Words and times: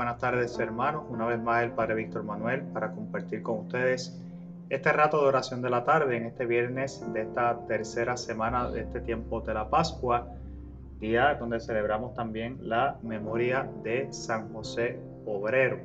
buenas 0.00 0.16
tardes 0.16 0.58
hermanos. 0.58 1.04
Una 1.10 1.26
vez 1.26 1.38
más 1.42 1.62
el 1.62 1.72
Padre 1.72 1.94
Víctor 1.94 2.24
Manuel 2.24 2.62
para 2.72 2.90
compartir 2.90 3.42
con 3.42 3.58
ustedes 3.58 4.18
este 4.70 4.90
rato 4.94 5.20
de 5.20 5.28
oración 5.28 5.60
de 5.60 5.68
la 5.68 5.84
tarde 5.84 6.16
en 6.16 6.24
este 6.24 6.46
viernes 6.46 7.04
de 7.12 7.20
esta 7.20 7.66
tercera 7.66 8.16
semana 8.16 8.70
de 8.70 8.80
este 8.80 9.02
tiempo 9.02 9.42
de 9.42 9.52
la 9.52 9.68
Pascua, 9.68 10.26
día 11.00 11.34
donde 11.34 11.60
celebramos 11.60 12.14
también 12.14 12.66
la 12.66 12.96
memoria 13.02 13.70
de 13.84 14.10
San 14.10 14.50
José 14.54 14.98
Obrero. 15.26 15.80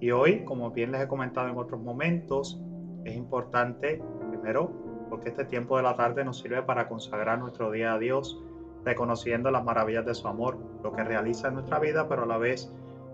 Y 0.00 0.12
hoy, 0.12 0.42
como 0.46 0.70
bien 0.70 0.90
les 0.92 1.02
he 1.02 1.06
comentado 1.06 1.50
en 1.50 1.58
otros 1.58 1.82
momentos, 1.82 2.58
es 3.04 3.14
importante, 3.14 4.02
primero, 4.30 4.72
porque 5.10 5.28
este 5.28 5.44
tiempo 5.44 5.76
de 5.76 5.82
la 5.82 5.94
tarde 5.94 6.24
nos 6.24 6.38
sirve 6.38 6.62
para 6.62 6.88
consagrar 6.88 7.38
nuestro 7.38 7.70
día 7.70 7.92
a 7.92 7.98
Dios, 7.98 8.42
reconociendo 8.82 9.50
las 9.50 9.62
maravillas 9.62 10.06
de 10.06 10.14
su 10.14 10.26
amor, 10.26 10.56
lo 10.82 10.90
que 10.92 11.04
realiza 11.04 11.48
en 11.48 11.54
nuestra 11.54 11.78
vida, 11.78 12.08
pero 12.08 12.22
a 12.22 12.26
la 12.26 12.38
vez 12.38 12.72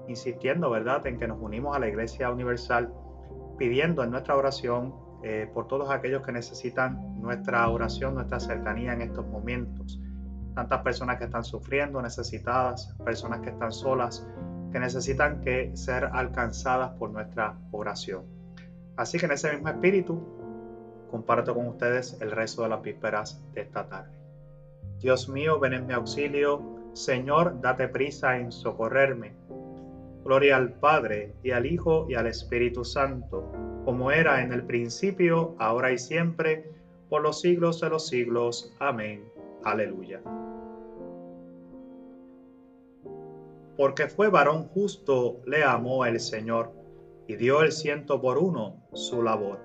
insistiendo, 0.08 0.70
¿verdad?, 0.70 1.06
en 1.06 1.18
que 1.18 1.26
nos 1.26 1.40
unimos 1.40 1.76
a 1.76 1.78
la 1.78 1.88
Iglesia 1.88 2.30
Universal, 2.30 2.92
pidiendo 3.58 4.02
en 4.02 4.10
nuestra 4.10 4.36
oración 4.36 4.94
eh, 5.22 5.48
por 5.52 5.68
todos 5.68 5.90
aquellos 5.90 6.22
que 6.24 6.32
necesitan 6.32 7.20
nuestra 7.20 7.68
oración, 7.68 8.14
nuestra 8.14 8.40
cercanía 8.40 8.92
en 8.92 9.02
estos 9.02 9.26
momentos. 9.26 10.00
Tantas 10.54 10.82
personas 10.82 11.18
que 11.18 11.24
están 11.24 11.44
sufriendo, 11.44 12.02
necesitadas, 12.02 12.94
personas 13.04 13.40
que 13.40 13.50
están 13.50 13.72
solas, 13.72 14.26
que 14.72 14.80
necesitan 14.80 15.40
que 15.40 15.76
ser 15.76 16.04
alcanzadas 16.12 16.90
por 16.98 17.10
nuestra 17.10 17.56
oración. 17.70 18.24
Así 18.96 19.18
que 19.18 19.26
en 19.26 19.32
ese 19.32 19.52
mismo 19.52 19.68
espíritu, 19.68 20.20
comparto 21.10 21.54
con 21.54 21.68
ustedes 21.68 22.18
el 22.20 22.30
resto 22.30 22.62
de 22.62 22.70
las 22.70 22.82
vísperas 22.82 23.40
de 23.54 23.60
esta 23.60 23.86
tarde. 23.86 24.18
Dios 24.98 25.28
mío, 25.28 25.58
ven 25.58 25.74
en 25.74 25.86
mi 25.86 25.94
auxilio. 25.94 26.62
Señor, 26.94 27.60
date 27.60 27.88
prisa 27.88 28.38
en 28.38 28.50
socorrerme. 28.50 29.34
Gloria 30.24 30.56
al 30.56 30.74
Padre, 30.74 31.34
y 31.42 31.50
al 31.50 31.66
Hijo, 31.66 32.06
y 32.08 32.14
al 32.14 32.28
Espíritu 32.28 32.84
Santo, 32.84 33.50
como 33.84 34.12
era 34.12 34.42
en 34.42 34.52
el 34.52 34.64
principio, 34.64 35.56
ahora 35.58 35.90
y 35.90 35.98
siempre, 35.98 36.70
por 37.08 37.22
los 37.22 37.40
siglos 37.40 37.80
de 37.80 37.90
los 37.90 38.06
siglos. 38.06 38.72
Amén. 38.78 39.24
Aleluya. 39.64 40.22
Porque 43.76 44.06
fue 44.06 44.28
varón 44.28 44.68
justo, 44.68 45.40
le 45.44 45.64
amó 45.64 46.06
el 46.06 46.20
Señor, 46.20 46.70
y 47.26 47.34
dio 47.34 47.62
el 47.62 47.72
ciento 47.72 48.20
por 48.20 48.38
uno 48.38 48.80
su 48.92 49.22
labor. 49.22 49.58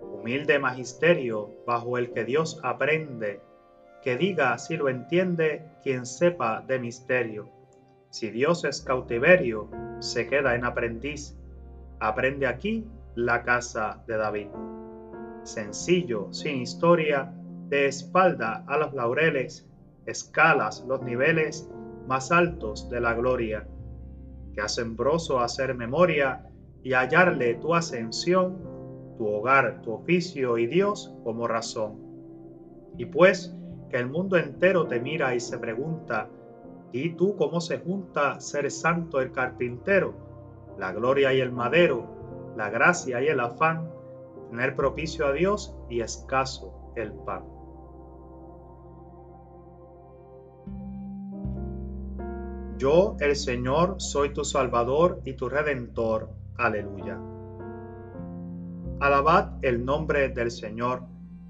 Humilde 0.00 0.60
magisterio, 0.60 1.50
bajo 1.66 1.98
el 1.98 2.12
que 2.12 2.24
Dios 2.24 2.60
aprende, 2.62 3.40
que 4.04 4.16
diga 4.16 4.56
si 4.58 4.76
lo 4.76 4.88
entiende 4.88 5.64
quien 5.82 6.06
sepa 6.06 6.60
de 6.60 6.78
misterio 6.78 7.63
si 8.14 8.30
Dios 8.30 8.64
es 8.64 8.80
cautiverio, 8.80 9.68
se 9.98 10.28
queda 10.28 10.54
en 10.54 10.64
aprendiz. 10.64 11.36
Aprende 11.98 12.46
aquí 12.46 12.86
la 13.16 13.42
casa 13.42 14.04
de 14.06 14.16
David. 14.16 14.46
Sencillo, 15.42 16.32
sin 16.32 16.62
historia, 16.62 17.34
de 17.68 17.86
espalda 17.86 18.64
a 18.68 18.78
los 18.78 18.94
laureles, 18.94 19.68
escalas 20.06 20.84
los 20.86 21.02
niveles 21.02 21.68
más 22.06 22.30
altos 22.30 22.88
de 22.88 23.00
la 23.00 23.14
gloria. 23.14 23.66
Que 24.54 24.60
asombroso 24.60 25.40
hacer 25.40 25.74
memoria 25.74 26.46
y 26.84 26.92
hallarle 26.92 27.56
tu 27.56 27.74
ascensión, 27.74 28.60
tu 29.18 29.26
hogar, 29.26 29.82
tu 29.82 29.90
oficio 29.90 30.56
y 30.56 30.68
Dios 30.68 31.12
como 31.24 31.48
razón. 31.48 31.98
Y 32.96 33.06
pues 33.06 33.52
que 33.90 33.96
el 33.96 34.06
mundo 34.08 34.36
entero 34.36 34.86
te 34.86 35.00
mira 35.00 35.34
y 35.34 35.40
se 35.40 35.58
pregunta, 35.58 36.28
¿Y 36.94 37.10
tú 37.16 37.34
cómo 37.34 37.60
se 37.60 37.80
junta 37.80 38.38
ser 38.38 38.70
santo 38.70 39.20
el 39.20 39.32
carpintero, 39.32 40.14
la 40.78 40.92
gloria 40.92 41.34
y 41.34 41.40
el 41.40 41.50
madero, 41.50 42.06
la 42.56 42.70
gracia 42.70 43.20
y 43.20 43.26
el 43.26 43.40
afán, 43.40 43.90
tener 44.48 44.76
propicio 44.76 45.26
a 45.26 45.32
Dios 45.32 45.74
y 45.90 46.02
escaso 46.02 46.92
el 46.94 47.12
pan? 47.12 47.42
Yo, 52.78 53.16
el 53.18 53.34
Señor, 53.34 53.96
soy 53.98 54.32
tu 54.32 54.44
Salvador 54.44 55.20
y 55.24 55.32
tu 55.32 55.48
Redentor. 55.48 56.30
Aleluya. 56.58 57.18
Alabad 59.00 59.54
el 59.62 59.84
nombre 59.84 60.28
del 60.28 60.52
Señor, 60.52 61.02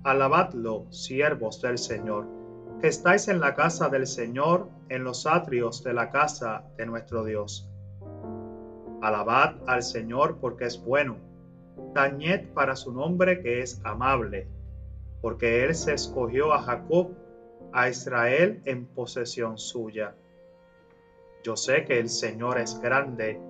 alabadlo, 0.04 0.86
siervos 0.90 1.60
del 1.60 1.76
Señor 1.76 2.33
que 2.84 2.88
estáis 2.88 3.28
en 3.28 3.40
la 3.40 3.54
casa 3.54 3.88
del 3.88 4.06
Señor, 4.06 4.68
en 4.90 5.04
los 5.04 5.26
atrios 5.26 5.82
de 5.82 5.94
la 5.94 6.10
casa 6.10 6.66
de 6.76 6.84
nuestro 6.84 7.24
Dios. 7.24 7.66
Alabad 9.00 9.54
al 9.66 9.82
Señor 9.82 10.36
porque 10.38 10.66
es 10.66 10.84
bueno, 10.84 11.16
tañed 11.94 12.46
para 12.52 12.76
su 12.76 12.92
nombre 12.92 13.40
que 13.40 13.62
es 13.62 13.80
amable, 13.84 14.48
porque 15.22 15.64
Él 15.64 15.74
se 15.74 15.94
escogió 15.94 16.52
a 16.52 16.60
Jacob, 16.60 17.12
a 17.72 17.88
Israel 17.88 18.60
en 18.66 18.84
posesión 18.84 19.56
suya. 19.56 20.14
Yo 21.42 21.56
sé 21.56 21.86
que 21.86 21.98
el 21.98 22.10
Señor 22.10 22.58
es 22.58 22.78
grande, 22.82 23.40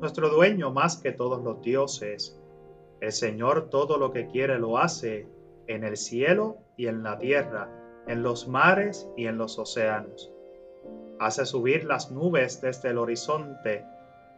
nuestro 0.00 0.28
dueño 0.28 0.72
más 0.72 0.96
que 0.96 1.12
todos 1.12 1.40
los 1.44 1.62
dioses. 1.62 2.36
El 3.00 3.12
Señor 3.12 3.70
todo 3.70 3.96
lo 3.96 4.10
que 4.10 4.26
quiere 4.26 4.58
lo 4.58 4.76
hace, 4.76 5.28
en 5.68 5.84
el 5.84 5.96
cielo 5.96 6.56
y 6.76 6.88
en 6.88 7.04
la 7.04 7.16
tierra 7.16 7.78
en 8.06 8.22
los 8.22 8.48
mares 8.48 9.08
y 9.16 9.26
en 9.26 9.38
los 9.38 9.58
océanos. 9.58 10.32
Hace 11.18 11.46
subir 11.46 11.84
las 11.84 12.10
nubes 12.10 12.60
desde 12.60 12.90
el 12.90 12.98
horizonte, 12.98 13.84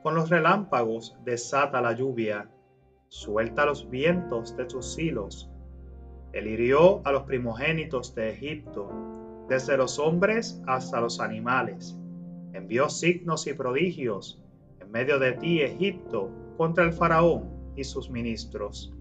con 0.03 0.15
los 0.15 0.29
relámpagos 0.29 1.17
desata 1.25 1.81
la 1.81 1.93
lluvia, 1.93 2.51
suelta 3.09 3.65
los 3.65 3.89
vientos 3.89 4.57
de 4.57 4.69
sus 4.69 4.99
hilos. 4.99 5.51
Él 6.33 6.47
hirió 6.47 7.01
a 7.07 7.13
los 7.13 7.23
primogénitos 7.23 8.15
de 8.15 8.31
Egipto, 8.31 8.91
desde 9.49 9.77
los 9.77 9.99
hombres 9.99 10.61
hasta 10.67 11.01
los 11.01 11.21
animales. 11.21 11.97
Envió 12.53 12.89
signos 12.89 13.47
y 13.47 13.55
prodigios 13.55 14.43
en 14.81 14.91
medio 14.91 15.19
de 15.19 15.33
ti, 15.33 15.63
Egipto, 15.63 16.31
contra 16.57 16.85
el 16.85 16.93
faraón 16.93 17.49
y 17.77 17.85
sus 17.85 18.11
ministros. 18.11 18.93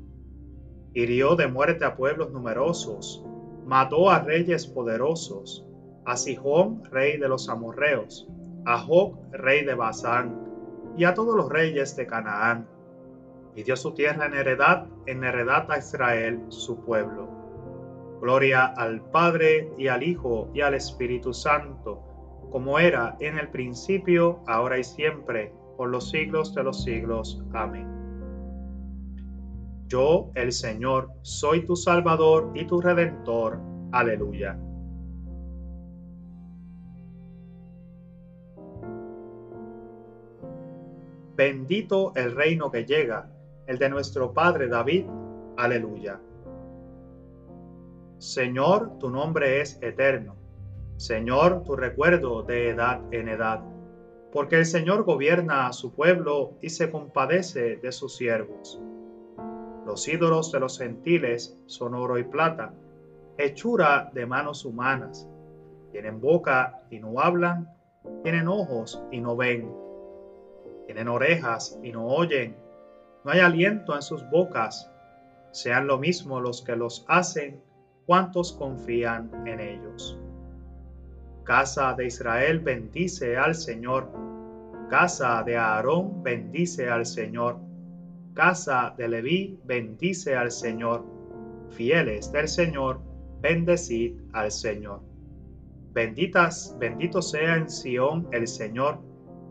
Hirió 0.93 1.35
de 1.35 1.47
muerte 1.47 1.85
a 1.85 1.95
pueblos 1.95 2.31
numerosos, 2.31 3.25
mató 3.65 4.09
a 4.09 4.19
reyes 4.19 4.67
poderosos, 4.67 5.65
a 6.05 6.17
Sihón, 6.17 6.83
rey 6.91 7.17
de 7.17 7.29
los 7.29 7.49
amorreos, 7.49 8.27
a 8.65 8.79
Job, 8.79 9.17
rey 9.31 9.63
de 9.63 9.75
Basán, 9.75 10.39
y 10.97 11.05
a 11.05 11.13
todos 11.13 11.35
los 11.35 11.49
reyes 11.49 11.95
de 11.95 12.05
Canaán, 12.05 12.67
y 13.55 13.63
dio 13.63 13.75
su 13.75 13.93
tierra 13.93 14.25
en 14.25 14.33
heredad, 14.33 14.87
en 15.05 15.23
heredad 15.23 15.69
a 15.71 15.77
Israel, 15.77 16.41
su 16.49 16.83
pueblo. 16.83 17.27
Gloria 18.21 18.65
al 18.65 19.01
Padre 19.01 19.69
y 19.77 19.87
al 19.87 20.01
Hijo 20.01 20.49
y 20.53 20.61
al 20.61 20.73
Espíritu 20.73 21.33
Santo, 21.33 22.01
como 22.51 22.79
era 22.79 23.17
en 23.19 23.37
el 23.37 23.49
principio, 23.49 24.39
ahora 24.47 24.77
y 24.77 24.83
siempre, 24.83 25.53
por 25.77 25.89
los 25.89 26.09
siglos 26.09 26.53
de 26.55 26.63
los 26.63 26.83
siglos. 26.83 27.43
Amén. 27.53 27.92
Yo, 29.93 30.31
el 30.33 30.51
Señor, 30.51 31.11
soy 31.21 31.67
tu 31.67 31.75
Salvador 31.75 32.49
y 32.55 32.65
tu 32.65 32.81
Redentor. 32.81 33.59
Aleluya. 33.91 34.57
Bendito 41.35 42.11
el 42.15 42.35
reino 42.35 42.71
que 42.71 42.85
llega, 42.85 43.29
el 43.67 43.77
de 43.77 43.89
nuestro 43.89 44.33
Padre 44.33 44.67
David. 44.67 45.05
Aleluya. 45.57 46.19
Señor, 48.17 48.97
tu 48.97 49.11
nombre 49.11 49.61
es 49.61 49.77
eterno. 49.83 50.35
Señor, 50.97 51.61
tu 51.65 51.75
recuerdo 51.75 52.41
de 52.41 52.69
edad 52.69 52.99
en 53.11 53.27
edad. 53.27 53.63
Porque 54.31 54.55
el 54.55 54.65
Señor 54.65 55.03
gobierna 55.03 55.67
a 55.67 55.73
su 55.73 55.93
pueblo 55.93 56.57
y 56.63 56.71
se 56.71 56.89
compadece 56.89 57.75
de 57.75 57.91
sus 57.91 58.15
siervos 58.15 58.81
los 59.93 60.07
ídolos 60.07 60.51
de 60.51 60.59
los 60.59 60.79
gentiles 60.79 61.55
son 61.67 61.93
oro 61.93 62.17
y 62.17 62.23
plata, 62.23 62.73
hechura 63.37 64.09
de 64.11 64.25
manos 64.25 64.65
humanas. 64.65 65.29
Tienen 65.91 66.19
boca 66.19 66.81
y 66.89 66.97
no 66.97 67.19
hablan, 67.19 67.69
tienen 68.23 68.47
ojos 68.47 68.99
y 69.11 69.21
no 69.21 69.35
ven, 69.35 69.71
tienen 70.87 71.07
orejas 71.07 71.77
y 71.83 71.91
no 71.91 72.07
oyen, 72.07 72.57
no 73.23 73.29
hay 73.29 73.41
aliento 73.41 73.93
en 73.93 74.01
sus 74.01 74.27
bocas. 74.31 74.89
Sean 75.51 75.85
lo 75.85 75.99
mismo 75.99 76.41
los 76.41 76.63
que 76.63 76.75
los 76.75 77.05
hacen, 77.07 77.61
cuantos 78.07 78.51
confían 78.51 79.29
en 79.45 79.59
ellos. 79.59 80.17
Casa 81.43 81.93
de 81.93 82.07
Israel 82.07 82.61
bendice 82.61 83.37
al 83.37 83.53
Señor. 83.53 84.09
Casa 84.89 85.43
de 85.43 85.55
Aarón 85.55 86.23
bendice 86.23 86.89
al 86.89 87.05
Señor 87.05 87.72
casa 88.33 88.93
de 88.97 89.07
Leví, 89.07 89.59
bendice 89.63 90.35
al 90.35 90.51
Señor. 90.51 91.05
Fieles 91.69 92.31
del 92.31 92.47
Señor, 92.47 93.01
bendecid 93.41 94.19
al 94.33 94.51
Señor. 94.51 95.01
Benditas, 95.93 96.75
bendito 96.79 97.21
sea 97.21 97.55
en 97.55 97.69
Sión 97.69 98.27
el 98.31 98.47
Señor, 98.47 98.99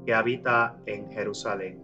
que 0.04 0.14
habita 0.14 0.76
en 0.86 1.10
Jerusalén. 1.10 1.80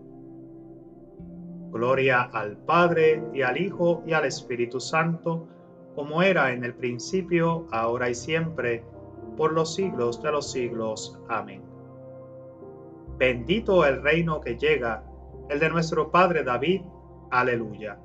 Gloria 1.70 2.22
al 2.22 2.56
Padre 2.56 3.22
y 3.32 3.42
al 3.42 3.60
Hijo 3.60 4.02
y 4.06 4.12
al 4.12 4.24
Espíritu 4.24 4.80
Santo, 4.80 5.46
como 5.94 6.22
era 6.22 6.52
en 6.52 6.64
el 6.64 6.74
principio, 6.74 7.66
ahora 7.70 8.10
y 8.10 8.14
siempre, 8.14 8.84
por 9.36 9.52
los 9.52 9.74
siglos 9.74 10.22
de 10.22 10.32
los 10.32 10.50
siglos. 10.50 11.18
Amén. 11.28 11.62
Bendito 13.18 13.84
el 13.84 14.02
reino 14.02 14.40
que 14.40 14.56
llega, 14.56 15.04
el 15.48 15.58
de 15.58 15.70
nuestro 15.70 16.10
Padre 16.10 16.44
David. 16.44 16.82
Aleluya. 17.30 17.98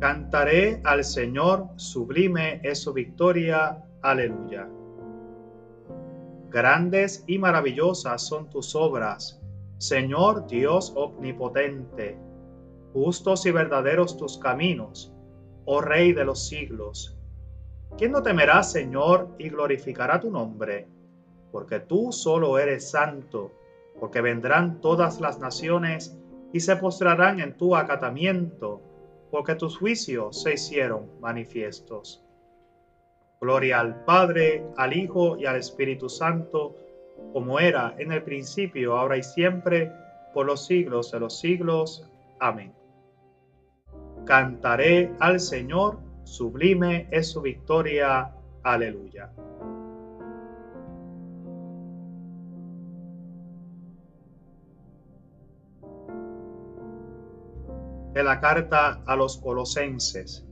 Cantaré 0.00 0.82
al 0.84 1.02
Señor, 1.02 1.68
sublime 1.76 2.60
es 2.62 2.82
su 2.82 2.92
victoria. 2.92 3.82
Aleluya. 4.02 4.68
Grandes 6.50 7.24
y 7.26 7.38
maravillosas 7.38 8.26
son 8.26 8.50
tus 8.50 8.74
obras, 8.74 9.40
Señor 9.78 10.46
Dios 10.46 10.92
omnipotente. 10.94 12.18
Justos 12.92 13.46
y 13.46 13.50
verdaderos 13.50 14.16
tus 14.16 14.38
caminos, 14.38 15.12
oh 15.64 15.80
Rey 15.80 16.12
de 16.12 16.24
los 16.24 16.46
siglos. 16.46 17.18
¿Quién 17.96 18.10
no 18.10 18.22
temerá, 18.22 18.62
Señor, 18.62 19.28
y 19.38 19.48
glorificará 19.50 20.20
tu 20.20 20.30
nombre? 20.30 20.86
Porque 21.52 21.78
tú 21.78 22.10
solo 22.10 22.58
eres 22.58 22.90
santo, 22.90 23.52
porque 24.00 24.20
vendrán 24.20 24.80
todas 24.80 25.20
las 25.20 25.38
naciones 25.38 26.18
y 26.52 26.60
se 26.60 26.76
postrarán 26.76 27.40
en 27.40 27.56
tu 27.56 27.76
acatamiento 27.76 28.80
porque 29.34 29.56
tus 29.56 29.78
juicios 29.78 30.42
se 30.42 30.54
hicieron 30.54 31.08
manifiestos. 31.20 32.24
Gloria 33.40 33.80
al 33.80 34.04
Padre, 34.04 34.64
al 34.76 34.96
Hijo 34.96 35.36
y 35.36 35.46
al 35.46 35.56
Espíritu 35.56 36.08
Santo, 36.08 36.76
como 37.32 37.58
era 37.58 37.96
en 37.98 38.12
el 38.12 38.22
principio, 38.22 38.96
ahora 38.96 39.16
y 39.16 39.24
siempre, 39.24 39.90
por 40.32 40.46
los 40.46 40.66
siglos 40.66 41.10
de 41.10 41.18
los 41.18 41.40
siglos. 41.40 42.08
Amén. 42.38 42.72
Cantaré 44.24 45.12
al 45.18 45.40
Señor, 45.40 45.98
sublime 46.24 47.08
es 47.10 47.30
su 47.30 47.40
victoria. 47.40 48.32
Aleluya. 48.62 49.30
de 58.14 58.22
la 58.22 58.40
carta 58.40 59.02
a 59.06 59.16
los 59.16 59.38
colosenses. 59.38 60.46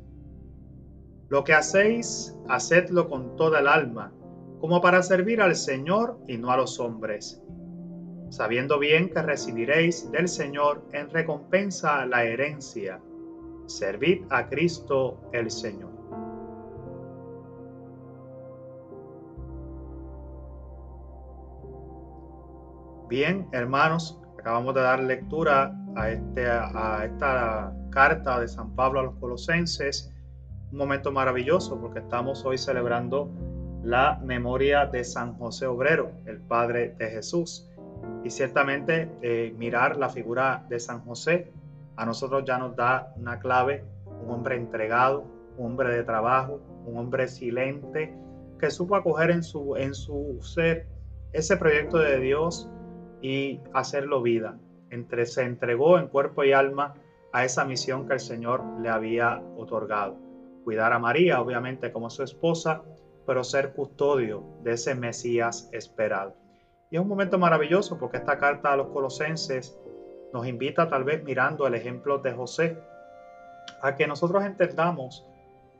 Lo 1.28 1.44
que 1.44 1.54
hacéis, 1.54 2.36
hacedlo 2.48 3.08
con 3.08 3.36
toda 3.36 3.60
el 3.60 3.68
alma, 3.68 4.12
como 4.60 4.80
para 4.80 5.02
servir 5.02 5.40
al 5.40 5.54
Señor 5.54 6.18
y 6.26 6.38
no 6.38 6.50
a 6.50 6.56
los 6.56 6.80
hombres, 6.80 7.40
sabiendo 8.30 8.78
bien 8.80 9.10
que 9.10 9.22
recibiréis 9.22 10.10
del 10.10 10.28
Señor 10.28 10.84
en 10.92 11.08
recompensa 11.08 12.04
la 12.04 12.24
herencia. 12.24 13.00
Servid 13.76 14.24
a 14.30 14.48
Cristo 14.48 15.20
el 15.32 15.50
Señor. 15.50 15.90
Bien, 23.08 23.46
hermanos, 23.52 24.18
acabamos 24.38 24.74
de 24.74 24.80
dar 24.80 25.00
lectura 25.00 25.76
a, 25.96 26.08
este, 26.08 26.46
a 26.48 27.04
esta 27.04 27.74
carta 27.90 28.40
de 28.40 28.48
San 28.48 28.74
Pablo 28.74 29.00
a 29.00 29.02
los 29.02 29.16
colosenses. 29.16 30.10
Un 30.70 30.78
momento 30.78 31.12
maravilloso 31.12 31.78
porque 31.78 31.98
estamos 31.98 32.44
hoy 32.46 32.56
celebrando 32.56 33.30
la 33.82 34.18
memoria 34.24 34.86
de 34.86 35.04
San 35.04 35.34
José 35.34 35.66
Obrero, 35.66 36.12
el 36.24 36.40
Padre 36.40 36.94
de 36.98 37.10
Jesús. 37.10 37.68
Y 38.24 38.30
ciertamente 38.30 39.10
eh, 39.20 39.54
mirar 39.58 39.96
la 39.96 40.08
figura 40.08 40.64
de 40.68 40.80
San 40.80 41.00
José 41.00 41.52
a 41.96 42.06
nosotros 42.06 42.44
ya 42.44 42.58
nos 42.58 42.76
da 42.76 43.12
una 43.16 43.38
clave, 43.38 43.84
un 44.22 44.30
hombre 44.30 44.56
entregado, 44.56 45.24
un 45.56 45.66
hombre 45.72 45.94
de 45.94 46.04
trabajo, 46.04 46.60
un 46.86 46.98
hombre 46.98 47.28
silente, 47.28 48.14
que 48.58 48.70
supo 48.70 48.96
acoger 48.96 49.30
en 49.30 49.42
su, 49.42 49.76
en 49.76 49.94
su 49.94 50.38
ser 50.40 50.86
ese 51.32 51.56
proyecto 51.56 51.98
de 51.98 52.18
Dios 52.18 52.70
y 53.20 53.60
hacerlo 53.72 54.22
vida 54.22 54.58
entre, 54.92 55.26
se 55.26 55.42
entregó 55.42 55.98
en 55.98 56.06
cuerpo 56.06 56.44
y 56.44 56.52
alma 56.52 56.94
a 57.32 57.44
esa 57.44 57.64
misión 57.64 58.06
que 58.06 58.14
el 58.14 58.20
Señor 58.20 58.62
le 58.80 58.90
había 58.90 59.42
otorgado. 59.56 60.16
Cuidar 60.64 60.92
a 60.92 60.98
María, 60.98 61.40
obviamente, 61.40 61.90
como 61.90 62.10
su 62.10 62.22
esposa, 62.22 62.82
pero 63.26 63.42
ser 63.42 63.72
custodio 63.72 64.44
de 64.62 64.72
ese 64.72 64.94
Mesías 64.94 65.68
esperado. 65.72 66.36
Y 66.90 66.96
es 66.96 67.02
un 67.02 67.08
momento 67.08 67.38
maravilloso 67.38 67.98
porque 67.98 68.18
esta 68.18 68.38
carta 68.38 68.72
a 68.72 68.76
los 68.76 68.88
colosenses 68.88 69.78
nos 70.32 70.46
invita 70.46 70.88
tal 70.88 71.04
vez 71.04 71.22
mirando 71.24 71.66
el 71.66 71.74
ejemplo 71.74 72.18
de 72.18 72.32
José 72.32 72.78
a 73.82 73.94
que 73.96 74.06
nosotros 74.06 74.44
entendamos 74.44 75.26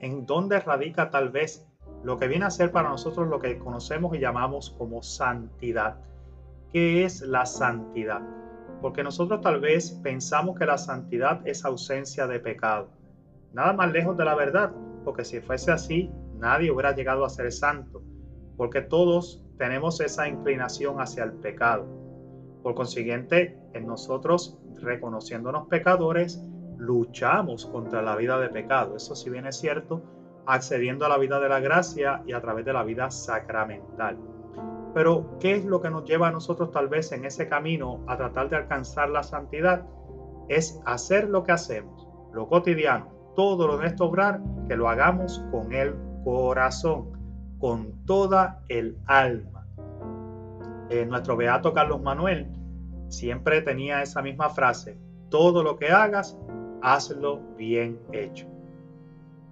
en 0.01 0.27
dónde 0.27 0.61
radica 0.61 1.11
tal 1.11 1.31
vez 1.31 1.67
lo 2.05 2.19
que 2.19 2.29
viene 2.29 2.45
a 2.45 2.51
ser 2.51 2.73
para 2.73 2.89
nosotros 2.89 3.29
lo 3.29 3.39
que 3.39 3.59
conocemos 3.59 4.15
y 4.17 4.21
llamamos 4.21 4.71
como 4.71 5.03
santidad. 5.03 5.97
¿Qué 6.73 7.05
es 7.05 7.21
la 7.23 7.47
santidad? 7.47 8.23
porque 8.83 9.05
nosotros 9.05 9.41
tal 9.41 9.61
vez 9.61 9.93
pensamos 10.03 10.59
que 10.59 10.67
la 10.67 10.77
santidad 10.77 11.41
es 11.47 11.65
ausencia 11.65 12.27
de 12.27 12.41
pecado. 12.41 12.91
Nada 13.53 13.73
más 13.73 13.93
lejos 13.93 14.17
de 14.17 14.25
la 14.25 14.35
verdad, 14.35 14.73
porque 15.05 15.25
si 15.25 15.41
fuese 15.41 15.71
así, 15.71 16.11
nadie 16.35 16.71
hubiera 16.71 16.95
llegado 16.95 17.25
a 17.25 17.31
ser 17.31 17.53
santo, 17.53 18.03
porque 18.57 18.83
todos 18.83 19.47
tenemos 19.57 20.01
esa 20.01 20.29
inclinación 20.29 21.01
hacia 21.01 21.25
el 21.25 21.33
pecado. 21.35 21.87
Por 22.63 22.75
consiguiente, 22.75 23.59
en 23.73 23.87
nosotros, 23.87 24.59
reconociéndonos 24.81 25.69
pecadores, 25.69 26.43
luchamos 26.79 27.67
contra 27.67 28.03
la 28.03 28.17
vida 28.17 28.39
de 28.39 28.49
pecado. 28.49 28.97
Eso 28.97 29.15
si 29.15 29.31
bien 29.31 29.47
es 29.47 29.59
cierto, 29.59 30.03
accediendo 30.47 31.07
a 31.07 31.09
la 31.09 31.19
vida 31.19 31.41
de 31.41 31.49
la 31.49 31.61
gracia 31.61 32.23
y 32.27 32.33
a 32.33 32.41
través 32.41 32.65
de 32.65 32.73
la 32.73 32.83
vida 32.83 33.11
sacramental. 33.11 34.19
Pero, 34.95 35.39
¿qué 35.41 35.55
es 35.55 35.65
lo 35.65 35.81
que 35.81 35.91
nos 35.91 36.05
lleva 36.05 36.29
a 36.29 36.33
nosotros 36.33 36.71
tal 36.71 36.89
vez 36.89 37.13
en 37.13 37.25
ese 37.25 37.49
camino 37.49 38.01
a 38.07 38.17
tratar 38.17 38.51
de 38.51 38.57
alcanzar 38.57 39.09
la 39.09 39.23
santidad? 39.23 39.87
Es 40.49 40.81
hacer 40.85 41.29
lo 41.29 41.45
que 41.45 41.53
hacemos, 41.53 42.07
lo 42.33 42.47
cotidiano, 42.49 43.09
todo 43.35 43.67
lo 43.67 43.79
de 43.79 43.95
obrar, 44.01 44.41
que 44.69 44.77
lo 44.77 44.89
hagamos 44.89 45.43
con 45.51 45.73
el 45.73 45.95
corazón, 46.25 47.13
con 47.59 48.05
toda 48.05 48.63
el 48.69 48.99
alma. 49.07 49.52
Eh, 50.93 51.07
nuestro 51.07 51.39
beato 51.39 51.73
Carlos 51.73 52.03
Manuel 52.03 52.49
siempre 53.09 53.63
tenía 53.63 54.03
esa 54.03 54.21
misma 54.21 54.51
frase, 54.51 54.99
todo 55.31 55.63
lo 55.63 55.79
que 55.79 55.89
hagas, 55.89 56.39
hazlo 56.83 57.41
bien 57.57 57.99
hecho. 58.13 58.47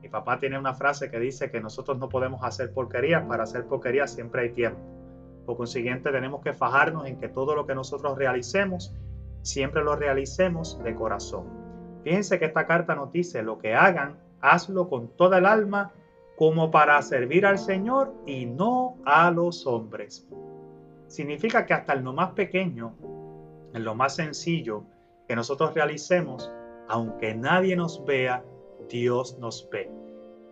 Mi 0.03 0.11
papá 0.11 0.39
tiene 0.39 0.59
una 0.59 0.75
frase 0.75 1.11
que 1.11 1.19
dice 1.19 1.51
que 1.51 1.63
nosotros 1.63 1.97
no 1.99 2.11
podemos 2.11 2.45
hacer 2.45 2.75
porquerías, 2.75 3.25
para 3.25 3.45
hacer 3.45 3.65
porquerías 3.65 4.13
siempre 4.13 4.43
hay 4.43 4.51
tiempo. 4.51 4.83
Por 5.47 5.57
consiguiente, 5.57 6.13
tenemos 6.13 6.43
que 6.43 6.53
fajarnos 6.53 7.07
en 7.07 7.19
que 7.19 7.31
todo 7.31 7.57
lo 7.57 7.67
que 7.67 7.75
nosotros 7.75 8.19
realicemos, 8.19 8.95
siempre 9.41 9.83
lo 9.83 9.97
realicemos 9.97 10.79
de 10.85 10.95
corazón. 10.95 11.47
Fíjense 12.05 12.39
que 12.39 12.45
esta 12.45 12.67
carta 12.67 12.95
nos 12.95 13.13
dice, 13.13 13.43
lo 13.43 13.57
que 13.57 13.75
hagan, 13.75 14.19
hazlo 14.43 14.91
con 14.91 15.09
toda 15.17 15.39
el 15.39 15.47
alma, 15.47 15.91
como 16.37 16.71
para 16.71 17.01
servir 17.01 17.47
al 17.47 17.59
Señor 17.59 18.13
y 18.27 18.45
no 18.45 18.99
a 19.07 19.31
los 19.31 19.67
hombres. 19.67 20.29
Significa 21.11 21.67
que 21.67 21.75
hasta 21.75 21.95
en 21.95 22.05
lo 22.05 22.13
más 22.13 22.31
pequeño, 22.35 22.95
en 23.75 23.83
lo 23.83 23.97
más 23.97 24.15
sencillo 24.15 24.85
que 25.27 25.35
nosotros 25.35 25.75
realicemos, 25.75 26.53
aunque 26.89 27.35
nadie 27.35 27.75
nos 27.75 28.05
vea, 28.05 28.45
Dios 28.89 29.37
nos 29.41 29.69
ve. 29.73 29.91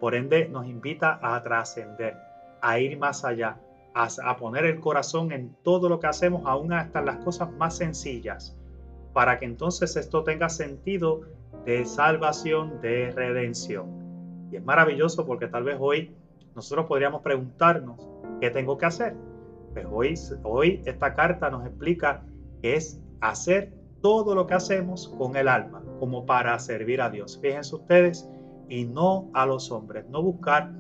Por 0.00 0.16
ende, 0.16 0.48
nos 0.48 0.66
invita 0.66 1.20
a 1.22 1.40
trascender, 1.44 2.16
a 2.60 2.80
ir 2.80 2.98
más 2.98 3.24
allá, 3.24 3.60
a, 3.94 4.36
poner 4.36 4.64
el 4.64 4.80
corazón 4.80 5.30
en 5.30 5.54
todo 5.62 5.88
lo 5.88 6.00
que 6.00 6.08
hacemos, 6.08 6.42
aún 6.44 6.72
hasta 6.72 7.02
las 7.02 7.18
cosas 7.18 7.52
más 7.52 7.76
sencillas, 7.76 8.56
para 9.12 9.38
que 9.38 9.44
entonces 9.44 9.94
esto 9.94 10.24
tenga 10.24 10.48
sentido 10.48 11.20
de 11.66 11.84
salvación, 11.84 12.80
de 12.80 13.12
redención. 13.12 14.48
Y 14.50 14.56
es 14.56 14.64
maravilloso 14.64 15.24
porque 15.24 15.46
tal 15.46 15.62
vez 15.62 15.76
hoy 15.78 16.16
nosotros 16.56 16.86
podríamos 16.86 17.22
preguntarnos, 17.22 18.08
¿qué 18.40 18.50
tengo 18.50 18.76
que 18.76 18.86
hacer? 18.86 19.27
Pues 19.72 19.86
hoy, 19.90 20.14
hoy 20.42 20.82
esta 20.86 21.14
carta 21.14 21.50
nos 21.50 21.66
explica 21.66 22.24
que 22.62 22.74
es 22.74 23.00
hacer 23.20 23.72
todo 24.00 24.34
lo 24.34 24.46
que 24.46 24.54
hacemos 24.54 25.08
con 25.18 25.36
el 25.36 25.48
alma, 25.48 25.82
como 25.98 26.26
para 26.26 26.58
servir 26.58 27.00
a 27.00 27.10
Dios. 27.10 27.38
Fíjense 27.40 27.74
ustedes, 27.74 28.28
y 28.68 28.84
no 28.84 29.30
a 29.34 29.46
los 29.46 29.70
hombres, 29.70 30.08
no 30.08 30.22
buscar 30.22 30.70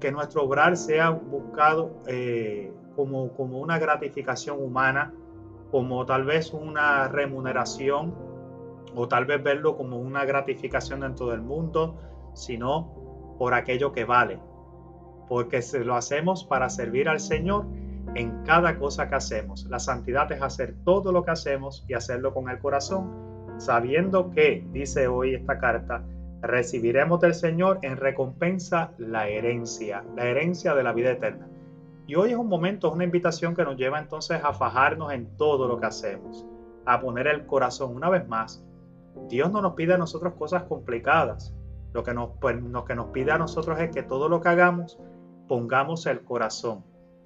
que 0.00 0.12
nuestro 0.12 0.44
obrar 0.44 0.76
sea 0.76 1.10
buscado 1.10 2.02
eh, 2.06 2.72
como, 2.94 3.32
como 3.34 3.58
una 3.58 3.78
gratificación 3.78 4.62
humana, 4.62 5.12
como 5.70 6.06
tal 6.06 6.24
vez 6.24 6.52
una 6.52 7.08
remuneración 7.08 8.14
o 8.94 9.08
tal 9.08 9.24
vez 9.24 9.42
verlo 9.42 9.76
como 9.76 9.98
una 9.98 10.24
gratificación 10.24 11.00
dentro 11.00 11.28
del 11.28 11.42
mundo, 11.42 11.96
sino 12.34 13.34
por 13.38 13.54
aquello 13.54 13.92
que 13.92 14.04
vale. 14.04 14.38
Porque 15.28 15.62
si 15.62 15.78
lo 15.78 15.96
hacemos 15.96 16.44
para 16.44 16.68
servir 16.68 17.08
al 17.08 17.18
Señor 17.18 17.66
en 18.14 18.44
cada 18.44 18.78
cosa 18.78 19.08
que 19.08 19.16
hacemos. 19.16 19.64
La 19.66 19.78
santidad 19.78 20.30
es 20.32 20.42
hacer 20.42 20.74
todo 20.84 21.12
lo 21.12 21.24
que 21.24 21.32
hacemos 21.32 21.84
y 21.88 21.94
hacerlo 21.94 22.32
con 22.32 22.48
el 22.48 22.58
corazón, 22.58 23.10
sabiendo 23.58 24.30
que, 24.30 24.66
dice 24.72 25.08
hoy 25.08 25.34
esta 25.34 25.58
carta, 25.58 26.04
recibiremos 26.42 27.20
del 27.20 27.34
Señor 27.34 27.78
en 27.82 27.96
recompensa 27.96 28.92
la 28.98 29.28
herencia, 29.28 30.04
la 30.14 30.26
herencia 30.26 30.74
de 30.74 30.82
la 30.82 30.92
vida 30.92 31.10
eterna. 31.12 31.48
Y 32.06 32.16
hoy 32.16 32.32
es 32.32 32.36
un 32.36 32.48
momento, 32.48 32.88
es 32.88 32.94
una 32.94 33.04
invitación 33.04 33.54
que 33.54 33.64
nos 33.64 33.76
lleva 33.76 33.98
entonces 33.98 34.40
a 34.44 34.52
fajarnos 34.52 35.12
en 35.12 35.36
todo 35.36 35.66
lo 35.66 35.80
que 35.80 35.86
hacemos, 35.86 36.46
a 36.84 37.00
poner 37.00 37.26
el 37.28 37.46
corazón 37.46 37.96
una 37.96 38.10
vez 38.10 38.28
más. 38.28 38.62
Dios 39.28 39.50
no 39.50 39.62
nos 39.62 39.72
pide 39.72 39.94
a 39.94 39.98
nosotros 39.98 40.34
cosas 40.34 40.64
complicadas. 40.64 41.54
Lo 41.94 42.02
que 42.02 42.12
nos, 42.12 42.30
pues, 42.40 42.60
lo 42.60 42.84
que 42.84 42.94
nos 42.94 43.06
pide 43.06 43.32
a 43.32 43.38
nosotros 43.38 43.80
es 43.80 43.90
que 43.90 44.02
todo 44.02 44.28
lo 44.28 44.40
que 44.40 44.48
hagamos 44.48 44.98
pongamos 45.48 46.06
el 46.06 46.24
corazón, 46.24 46.84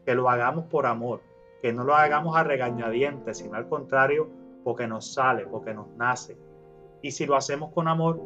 que 0.09 0.15
lo 0.15 0.31
hagamos 0.31 0.65
por 0.65 0.87
amor, 0.87 1.21
que 1.61 1.71
no 1.71 1.85
lo 1.85 1.95
hagamos 1.95 2.35
a 2.35 2.43
regañadientes, 2.43 3.37
sino 3.37 3.59
al 3.59 3.69
contrario, 3.69 4.31
porque 4.65 4.87
nos 4.87 5.13
sale, 5.13 5.45
porque 5.45 5.75
nos 5.75 5.87
nace. 5.99 6.39
Y 7.03 7.11
si 7.11 7.27
lo 7.27 7.37
hacemos 7.37 7.75
con 7.75 7.89
amor, 7.89 8.19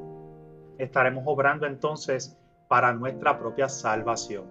estaremos 0.78 1.24
obrando 1.26 1.66
entonces 1.66 2.38
para 2.68 2.94
nuestra 2.94 3.36
propia 3.36 3.68
salvación. 3.68 4.44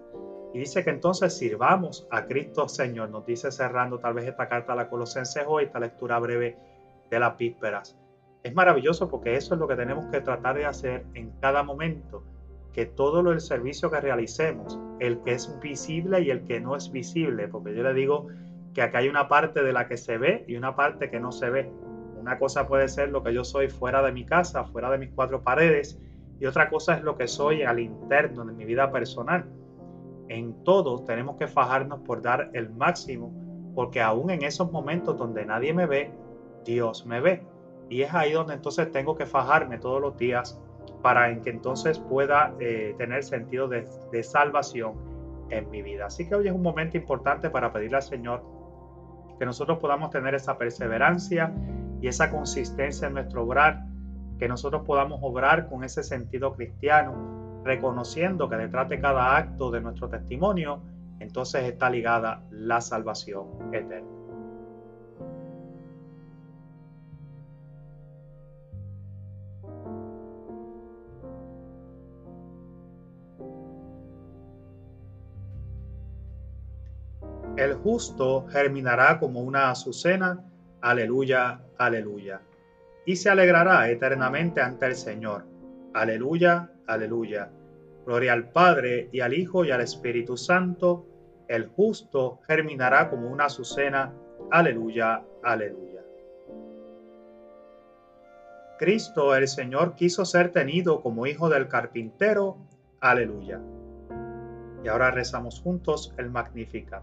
Y 0.52 0.58
dice 0.58 0.84
que 0.84 0.90
entonces 0.90 1.34
sirvamos 1.34 2.06
a 2.10 2.26
Cristo 2.26 2.68
Señor, 2.68 3.08
nos 3.08 3.24
dice 3.24 3.50
cerrando 3.50 3.98
tal 3.98 4.12
vez 4.12 4.26
esta 4.26 4.50
carta 4.50 4.74
a 4.74 4.76
la 4.76 4.90
Colosenses 4.90 5.44
hoy, 5.46 5.64
esta 5.64 5.80
lectura 5.80 6.18
breve 6.18 6.58
de 7.08 7.18
las 7.18 7.34
vísperas. 7.38 7.98
Es 8.42 8.54
maravilloso 8.54 9.08
porque 9.08 9.36
eso 9.36 9.54
es 9.54 9.58
lo 9.58 9.66
que 9.66 9.76
tenemos 9.76 10.04
que 10.10 10.20
tratar 10.20 10.54
de 10.58 10.66
hacer 10.66 11.06
en 11.14 11.30
cada 11.40 11.62
momento, 11.62 12.24
que 12.72 12.86
todo 12.86 13.22
lo 13.22 13.32
el 13.32 13.40
servicio 13.40 13.90
que 13.90 14.00
realicemos, 14.00 14.78
el 14.98 15.20
que 15.22 15.32
es 15.32 15.58
visible 15.60 16.22
y 16.22 16.30
el 16.30 16.44
que 16.44 16.60
no 16.60 16.76
es 16.76 16.90
visible, 16.90 17.48
porque 17.48 17.74
yo 17.74 17.82
le 17.82 17.94
digo 17.94 18.28
que 18.74 18.82
acá 18.82 18.98
hay 18.98 19.08
una 19.08 19.28
parte 19.28 19.62
de 19.62 19.72
la 19.72 19.86
que 19.86 19.96
se 19.96 20.18
ve 20.18 20.44
y 20.48 20.56
una 20.56 20.74
parte 20.74 21.10
que 21.10 21.20
no 21.20 21.32
se 21.32 21.50
ve. 21.50 21.70
Una 22.18 22.38
cosa 22.38 22.66
puede 22.66 22.88
ser 22.88 23.10
lo 23.10 23.22
que 23.22 23.34
yo 23.34 23.44
soy 23.44 23.68
fuera 23.68 24.02
de 24.02 24.12
mi 24.12 24.24
casa, 24.24 24.64
fuera 24.64 24.90
de 24.90 24.98
mis 24.98 25.10
cuatro 25.10 25.42
paredes, 25.42 25.98
y 26.40 26.46
otra 26.46 26.70
cosa 26.70 26.94
es 26.94 27.02
lo 27.02 27.16
que 27.16 27.28
soy 27.28 27.62
al 27.62 27.78
interno 27.78 28.44
de 28.44 28.52
mi 28.52 28.64
vida 28.64 28.90
personal 28.90 29.44
en 30.32 30.64
todo 30.64 31.00
tenemos 31.00 31.36
que 31.36 31.46
fajarnos 31.46 32.00
por 32.00 32.22
dar 32.22 32.50
el 32.54 32.70
máximo, 32.70 33.32
porque 33.74 34.00
aún 34.00 34.30
en 34.30 34.42
esos 34.42 34.70
momentos 34.72 35.16
donde 35.18 35.44
nadie 35.44 35.74
me 35.74 35.86
ve, 35.86 36.10
Dios 36.64 37.04
me 37.06 37.20
ve. 37.20 37.42
Y 37.88 38.02
es 38.02 38.14
ahí 38.14 38.32
donde 38.32 38.54
entonces 38.54 38.90
tengo 38.90 39.14
que 39.14 39.26
fajarme 39.26 39.78
todos 39.78 40.00
los 40.00 40.16
días 40.16 40.58
para 41.02 41.40
que 41.40 41.50
entonces 41.50 41.98
pueda 41.98 42.54
eh, 42.60 42.94
tener 42.96 43.24
sentido 43.24 43.68
de, 43.68 43.88
de 44.12 44.22
salvación 44.22 44.94
en 45.50 45.68
mi 45.70 45.82
vida. 45.82 46.06
Así 46.06 46.28
que 46.28 46.34
hoy 46.34 46.48
es 46.48 46.54
un 46.54 46.62
momento 46.62 46.96
importante 46.96 47.50
para 47.50 47.72
pedirle 47.72 47.96
al 47.96 48.02
Señor 48.02 48.42
que 49.38 49.44
nosotros 49.44 49.78
podamos 49.78 50.10
tener 50.10 50.34
esa 50.34 50.56
perseverancia 50.56 51.52
y 52.00 52.08
esa 52.08 52.30
consistencia 52.30 53.08
en 53.08 53.14
nuestro 53.14 53.44
obrar, 53.44 53.84
que 54.38 54.48
nosotros 54.48 54.82
podamos 54.84 55.20
obrar 55.22 55.68
con 55.68 55.84
ese 55.84 56.02
sentido 56.02 56.52
cristiano, 56.52 57.62
reconociendo 57.64 58.48
que 58.48 58.56
detrás 58.56 58.88
de 58.88 59.00
cada 59.00 59.36
acto 59.36 59.70
de 59.70 59.80
nuestro 59.80 60.08
testimonio, 60.08 60.82
entonces 61.20 61.64
está 61.64 61.90
ligada 61.90 62.42
la 62.50 62.80
salvación 62.80 63.46
eterna. 63.72 64.21
Justo 77.92 78.46
germinará 78.48 79.18
como 79.18 79.42
una 79.42 79.70
azucena, 79.70 80.42
aleluya, 80.80 81.60
aleluya, 81.76 82.40
y 83.04 83.16
se 83.16 83.28
alegrará 83.28 83.90
eternamente 83.90 84.62
ante 84.62 84.86
el 84.86 84.94
Señor, 84.94 85.44
aleluya, 85.92 86.70
Aleluya. 86.86 87.50
Gloria 88.04 88.32
al 88.32 88.50
Padre 88.50 89.08
y 89.12 89.20
al 89.20 89.34
Hijo 89.34 89.64
y 89.64 89.70
al 89.70 89.80
Espíritu 89.80 90.36
Santo. 90.36 91.06
El 91.48 91.68
justo 91.68 92.40
germinará 92.46 93.08
como 93.08 93.30
una 93.30 93.46
azucena. 93.46 94.12
Aleluya. 94.50 95.22
Aleluya. 95.42 96.02
Cristo 98.78 99.36
el 99.36 99.46
Señor 99.46 99.94
quiso 99.94 100.24
ser 100.24 100.50
tenido 100.50 101.02
como 101.02 101.26
hijo 101.26 101.48
del 101.48 101.68
carpintero. 101.68 102.56
Aleluya. 103.00 103.60
Y 104.84 104.88
ahora 104.88 105.12
rezamos 105.12 105.60
juntos 105.60 106.12
el 106.18 106.30
Magnífica. 106.30 107.02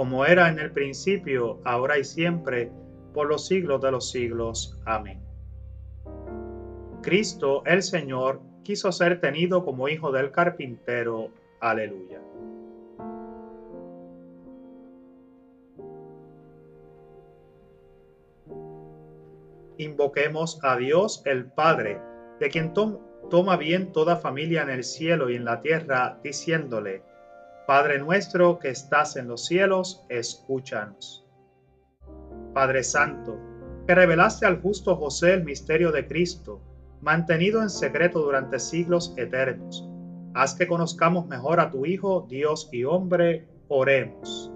como 0.00 0.24
era 0.24 0.48
en 0.48 0.58
el 0.58 0.72
principio, 0.72 1.60
ahora 1.62 1.98
y 1.98 2.04
siempre, 2.04 2.72
por 3.12 3.28
los 3.28 3.46
siglos 3.46 3.82
de 3.82 3.90
los 3.90 4.10
siglos. 4.10 4.80
Amén. 4.86 5.20
Cristo 7.02 7.62
el 7.66 7.82
Señor 7.82 8.40
quiso 8.64 8.92
ser 8.92 9.20
tenido 9.20 9.62
como 9.62 9.90
hijo 9.90 10.10
del 10.10 10.30
carpintero. 10.30 11.28
Aleluya. 11.60 12.18
Invoquemos 19.76 20.60
a 20.62 20.78
Dios 20.78 21.20
el 21.26 21.44
Padre, 21.44 22.00
de 22.38 22.48
quien 22.48 22.72
toma 22.72 23.58
bien 23.58 23.92
toda 23.92 24.16
familia 24.16 24.62
en 24.62 24.70
el 24.70 24.82
cielo 24.82 25.28
y 25.28 25.36
en 25.36 25.44
la 25.44 25.60
tierra, 25.60 26.18
diciéndole, 26.24 27.02
Padre 27.70 28.00
nuestro 28.00 28.58
que 28.58 28.68
estás 28.68 29.14
en 29.14 29.28
los 29.28 29.46
cielos, 29.46 30.04
escúchanos. 30.08 31.24
Padre 32.52 32.82
Santo, 32.82 33.38
que 33.86 33.94
revelaste 33.94 34.44
al 34.44 34.60
justo 34.60 34.96
José 34.96 35.34
el 35.34 35.44
misterio 35.44 35.92
de 35.92 36.08
Cristo, 36.08 36.60
mantenido 37.00 37.62
en 37.62 37.70
secreto 37.70 38.22
durante 38.22 38.58
siglos 38.58 39.14
eternos. 39.16 39.88
Haz 40.34 40.54
que 40.54 40.66
conozcamos 40.66 41.28
mejor 41.28 41.60
a 41.60 41.70
tu 41.70 41.86
Hijo, 41.86 42.26
Dios 42.28 42.68
y 42.72 42.82
hombre, 42.82 43.46
oremos. 43.68 44.52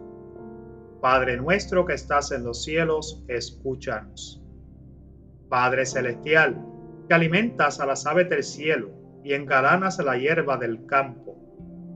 Padre 1.00 1.36
nuestro 1.36 1.86
que 1.86 1.94
estás 1.94 2.32
en 2.32 2.42
los 2.42 2.64
cielos, 2.64 3.22
escúchanos. 3.28 4.42
Padre 5.48 5.86
celestial, 5.86 6.60
que 7.06 7.14
alimentas 7.14 7.78
a 7.78 7.86
las 7.86 8.06
aves 8.06 8.28
del 8.28 8.42
cielo 8.42 8.90
y 9.22 9.34
engalanas 9.34 10.00
la 10.00 10.18
hierba 10.18 10.56
del 10.56 10.84
campo, 10.86 11.53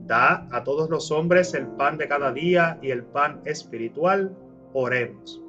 da 0.09 0.45
a 0.51 0.65
todos 0.65 0.89
los 0.89 1.09
hombres 1.09 1.53
el 1.53 1.67
pan 1.67 1.97
de 1.97 2.09
cada 2.09 2.33
día 2.33 2.77
y 2.81 2.91
el 2.91 3.05
pan 3.05 3.41
espiritual, 3.45 4.35
oremos. 4.73 5.41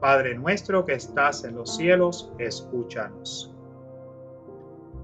Padre 0.00 0.34
nuestro 0.34 0.86
que 0.86 0.94
estás 0.94 1.44
en 1.44 1.56
los 1.56 1.76
cielos, 1.76 2.32
escúchanos 2.38 3.54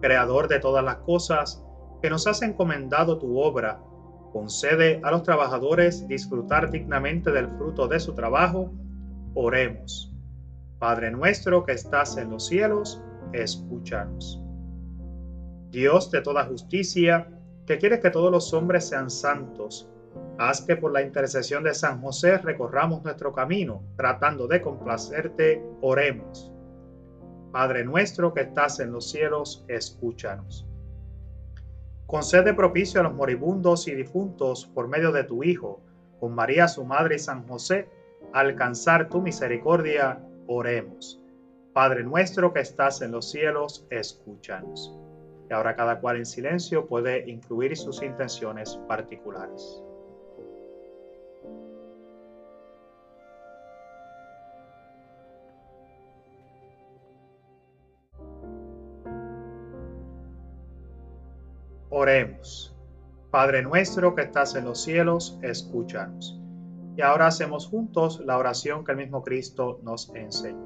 creador 0.01 0.49
de 0.49 0.61
todas 0.61 0.85
las 0.85 0.99
cosas, 0.99 1.63
que 2.03 2.11
nos 2.11 2.27
has 2.27 2.43
encomendado 2.43 3.19
tu 3.19 3.39
obra, 3.39 3.81
concede 4.33 5.01
a 5.03 5.11
los 5.11 5.23
trabajadores 5.23 6.07
disfrutar 6.09 6.71
dignamente 6.71 7.31
del 7.31 7.49
fruto 7.57 7.89
de 7.89 8.01
su 8.01 8.15
trabajo, 8.15 8.71
oremos. 9.35 10.13
Padre 10.79 11.11
nuestro 11.11 11.65
que 11.65 11.73
estás 11.73 12.17
en 12.19 12.31
los 12.31 12.47
cielos, 12.47 13.03
escúchanos. 13.33 14.41
Dios 15.71 16.11
de 16.11 16.21
toda 16.21 16.45
justicia, 16.45 17.29
que 17.67 17.79
quieres 17.79 18.01
que 18.01 18.11
todos 18.11 18.31
los 18.31 18.55
hombres 18.55 18.89
sean 18.89 19.11
santos, 19.11 19.91
haz 20.39 20.61
que 20.61 20.77
por 20.77 20.93
la 20.93 21.03
intercesión 21.03 21.65
de 21.65 21.75
San 21.75 22.01
José 22.01 22.39
recorramos 22.39 23.03
nuestro 23.03 23.33
camino, 23.33 23.83
tratando 23.97 24.47
de 24.47 24.61
complacerte, 24.61 25.63
oremos. 25.81 26.53
Padre 27.53 27.85
nuestro 27.85 28.33
que 28.33 28.43
estás 28.43 28.81
en 28.81 28.93
los 28.93 29.11
cielos, 29.11 29.65
escúchanos. 29.69 30.67
Concede 32.07 32.55
propicio 32.55 33.01
a 33.01 33.05
los 33.05 33.15
moribundos 33.15 33.89
y 33.89 33.95
difuntos 33.95 34.67
por 34.67 34.87
medio 34.87 35.11
de 35.11 35.25
tu 35.25 35.43
Hijo, 35.43 35.81
con 36.21 36.35
María 36.35 36.69
su 36.69 36.85
Madre 36.85 37.17
y 37.17 37.19
San 37.19 37.47
José, 37.49 37.89
alcanzar 38.33 39.09
tu 39.09 39.21
misericordia, 39.21 40.21
oremos. 40.47 41.21
Padre 41.73 42.05
nuestro 42.05 42.53
que 42.53 42.61
estás 42.61 43.03
en 43.03 43.11
los 43.11 43.31
cielos, 43.31 43.87
escúchanos. 43.91 44.95
Y 45.49 45.53
ahora 45.53 45.77
cada 45.77 46.01
cual 46.01 46.17
en 46.17 46.27
silencio 46.27 46.87
puede 46.87 47.29
incluir 47.31 47.77
sus 47.77 48.03
intenciones 48.03 48.79
particulares. 48.89 49.83
Oremos. 61.91 62.75
Padre 63.31 63.63
nuestro 63.63 64.15
que 64.15 64.23
estás 64.23 64.55
en 64.55 64.65
los 64.65 64.83
cielos, 64.83 65.39
escúchanos. 65.43 66.39
Y 66.97 67.03
ahora 67.03 67.27
hacemos 67.27 67.67
juntos 67.67 68.21
la 68.21 68.39
oración 68.39 68.85
que 68.85 68.93
el 68.93 68.99
mismo 68.99 69.23
Cristo 69.23 69.81
nos 69.83 70.15
enseñó. 70.15 70.66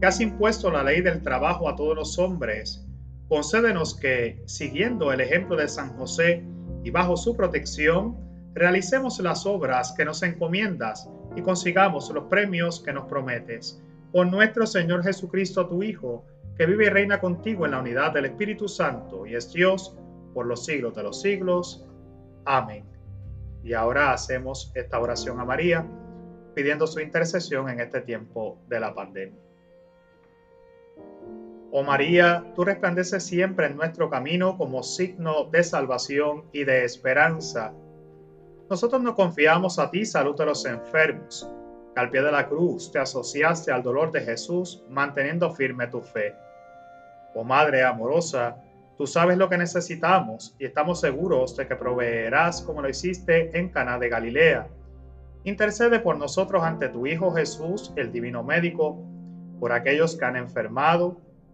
que 0.00 0.06
has 0.06 0.20
impuesto 0.20 0.70
la 0.70 0.82
ley 0.82 1.00
del 1.00 1.22
trabajo 1.22 1.68
a 1.68 1.76
todos 1.76 1.96
los 1.96 2.18
hombres, 2.18 2.86
concédenos 3.28 3.94
que, 3.94 4.42
siguiendo 4.46 5.12
el 5.12 5.20
ejemplo 5.20 5.56
de 5.56 5.68
San 5.68 5.96
José 5.96 6.44
y 6.84 6.90
bajo 6.90 7.16
su 7.16 7.36
protección, 7.36 8.16
realicemos 8.54 9.18
las 9.20 9.46
obras 9.46 9.92
que 9.92 10.04
nos 10.04 10.22
encomiendas 10.22 11.08
y 11.34 11.42
consigamos 11.42 12.10
los 12.10 12.24
premios 12.24 12.80
que 12.80 12.92
nos 12.92 13.06
prometes. 13.06 13.82
Por 14.12 14.26
nuestro 14.28 14.66
Señor 14.66 15.02
Jesucristo, 15.02 15.66
tu 15.66 15.82
Hijo, 15.82 16.24
que 16.56 16.66
vive 16.66 16.86
y 16.86 16.88
reina 16.88 17.20
contigo 17.20 17.66
en 17.66 17.72
la 17.72 17.80
unidad 17.80 18.12
del 18.12 18.26
Espíritu 18.26 18.68
Santo 18.68 19.26
y 19.26 19.34
es 19.34 19.52
Dios 19.52 19.96
por 20.32 20.46
los 20.46 20.64
siglos 20.64 20.94
de 20.94 21.02
los 21.02 21.20
siglos. 21.20 21.86
Amén. 22.44 22.84
Y 23.62 23.72
ahora 23.72 24.12
hacemos 24.12 24.70
esta 24.74 25.00
oración 25.00 25.40
a 25.40 25.44
María, 25.44 25.86
pidiendo 26.54 26.86
su 26.86 27.00
intercesión 27.00 27.68
en 27.68 27.80
este 27.80 28.00
tiempo 28.00 28.58
de 28.68 28.80
la 28.80 28.94
pandemia. 28.94 29.46
Oh 31.72 31.82
María, 31.82 32.44
tú 32.54 32.64
resplandeces 32.64 33.24
siempre 33.24 33.66
en 33.66 33.76
nuestro 33.76 34.08
camino 34.08 34.56
como 34.56 34.82
signo 34.82 35.44
de 35.50 35.64
salvación 35.64 36.44
y 36.52 36.64
de 36.64 36.84
esperanza. 36.84 37.72
Nosotros 38.70 39.02
nos 39.02 39.14
confiamos 39.14 39.78
a 39.78 39.90
ti, 39.90 40.04
salud 40.06 40.36
de 40.36 40.46
los 40.46 40.64
enfermos, 40.64 41.48
que 41.94 42.00
al 42.00 42.10
pie 42.10 42.22
de 42.22 42.32
la 42.32 42.48
cruz 42.48 42.90
te 42.92 42.98
asociaste 42.98 43.72
al 43.72 43.82
dolor 43.82 44.12
de 44.12 44.20
Jesús, 44.20 44.84
manteniendo 44.88 45.50
firme 45.50 45.88
tu 45.88 46.00
fe. 46.00 46.34
Oh 47.34 47.44
Madre 47.44 47.84
amorosa, 47.84 48.56
tú 48.96 49.06
sabes 49.06 49.36
lo 49.36 49.48
que 49.48 49.58
necesitamos 49.58 50.56
y 50.58 50.66
estamos 50.66 51.00
seguros 51.00 51.56
de 51.56 51.66
que 51.66 51.76
proveerás 51.76 52.62
como 52.62 52.80
lo 52.80 52.88
hiciste 52.88 53.56
en 53.58 53.68
Cana 53.70 53.98
de 53.98 54.08
Galilea. 54.08 54.68
Intercede 55.44 56.00
por 56.00 56.16
nosotros 56.16 56.62
ante 56.62 56.88
tu 56.88 57.06
Hijo 57.06 57.32
Jesús, 57.32 57.92
el 57.96 58.10
Divino 58.10 58.42
Médico, 58.42 58.98
por 59.60 59.72
aquellos 59.72 60.16
que 60.16 60.24
han 60.24 60.36
enfermado, 60.36 61.20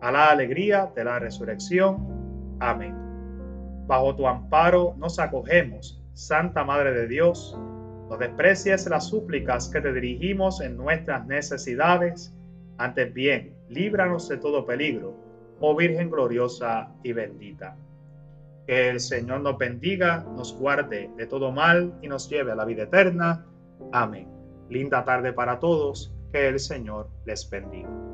a 0.00 0.10
la 0.10 0.30
alegría 0.30 0.90
de 0.94 1.04
la 1.04 1.18
resurrección. 1.18 2.56
Amén. 2.60 2.94
Bajo 3.86 4.14
tu 4.14 4.26
amparo 4.26 4.94
nos 4.98 5.18
acogemos, 5.18 6.00
Santa 6.14 6.64
Madre 6.64 6.92
de 6.92 7.08
Dios, 7.08 7.58
no 8.08 8.16
desprecies 8.16 8.88
las 8.88 9.08
súplicas 9.08 9.68
que 9.68 9.80
te 9.80 9.92
dirigimos 9.92 10.60
en 10.60 10.76
nuestras 10.76 11.26
necesidades, 11.26 12.34
antes 12.76 13.12
bien, 13.14 13.54
líbranos 13.68 14.28
de 14.28 14.36
todo 14.38 14.66
peligro, 14.66 15.14
oh 15.60 15.76
Virgen 15.76 16.10
gloriosa 16.10 16.92
y 17.02 17.12
bendita. 17.12 17.76
Que 18.66 18.90
el 18.90 19.00
Señor 19.00 19.40
nos 19.40 19.58
bendiga, 19.58 20.24
nos 20.36 20.56
guarde 20.58 21.10
de 21.16 21.26
todo 21.26 21.52
mal 21.52 21.94
y 22.02 22.08
nos 22.08 22.28
lleve 22.28 22.52
a 22.52 22.56
la 22.56 22.64
vida 22.64 22.84
eterna. 22.84 23.46
Amén. 23.92 24.28
Linda 24.68 25.04
tarde 25.04 25.32
para 25.32 25.58
todos, 25.58 26.12
que 26.32 26.48
el 26.48 26.58
Señor 26.58 27.08
les 27.26 27.48
bendiga. 27.50 28.09